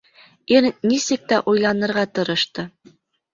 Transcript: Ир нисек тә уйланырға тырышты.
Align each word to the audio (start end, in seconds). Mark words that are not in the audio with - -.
Ир 0.53 0.67
нисек 0.91 1.27
тә 1.33 1.39
уйланырға 1.51 2.07
тырышты. 2.17 2.67